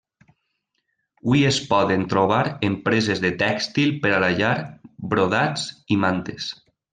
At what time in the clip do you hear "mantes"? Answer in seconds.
6.07-6.51